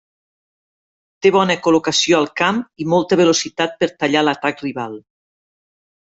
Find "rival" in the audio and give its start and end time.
4.69-4.97